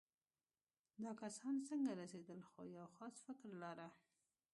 دا 1.03 1.11
کسان 1.21 1.55
څنګه 1.69 1.91
رسېدل 2.01 2.39
یو 2.77 2.87
خاص 2.95 3.15
فکر 3.25 3.49
لاره. 3.63 3.87